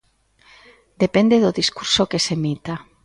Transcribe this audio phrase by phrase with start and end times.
[1.03, 2.73] Depende do discurso que se emita.